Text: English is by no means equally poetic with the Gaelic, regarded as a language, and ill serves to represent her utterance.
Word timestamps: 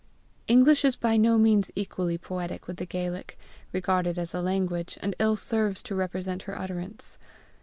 English 0.47 0.83
is 0.83 0.95
by 0.95 1.15
no 1.15 1.37
means 1.37 1.69
equally 1.75 2.17
poetic 2.17 2.65
with 2.65 2.77
the 2.77 2.87
Gaelic, 2.87 3.37
regarded 3.71 4.17
as 4.17 4.33
a 4.33 4.41
language, 4.41 4.97
and 4.99 5.15
ill 5.19 5.35
serves 5.35 5.83
to 5.83 5.93
represent 5.93 6.41
her 6.49 6.57
utterance. 6.57 7.19